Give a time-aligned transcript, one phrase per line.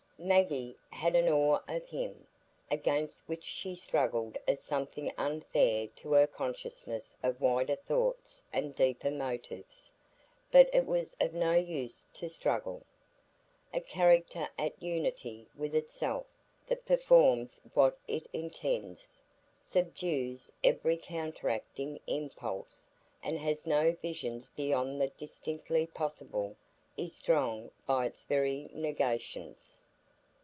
[0.23, 2.27] Maggie had an awe of him,
[2.69, 9.09] against which she struggled as something unfair to her consciousness of wider thoughts and deeper
[9.09, 9.91] motives;
[10.51, 12.83] but it was of no use to struggle.
[13.73, 19.23] A character at unity with itself—that performs what it intends,
[19.59, 22.87] subdues every counteracting impulse,
[23.23, 29.81] and has no visions beyond the distinctly possible—is strong by its very negations.